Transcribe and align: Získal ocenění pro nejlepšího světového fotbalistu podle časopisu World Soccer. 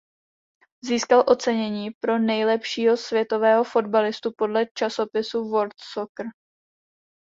Získal 0.85 1.23
ocenění 1.27 1.91
pro 1.99 2.17
nejlepšího 2.19 2.97
světového 2.97 3.63
fotbalistu 3.63 4.31
podle 4.37 4.65
časopisu 4.75 5.49
World 5.49 5.73
Soccer. 5.93 6.25